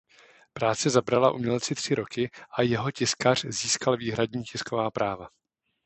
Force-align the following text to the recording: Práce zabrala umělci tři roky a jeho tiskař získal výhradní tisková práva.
Práce 0.53 0.89
zabrala 0.89 1.31
umělci 1.31 1.75
tři 1.75 1.95
roky 1.95 2.31
a 2.57 2.61
jeho 2.61 2.91
tiskař 2.91 3.45
získal 3.45 3.97
výhradní 3.97 4.43
tisková 4.43 4.91
práva. 4.91 5.29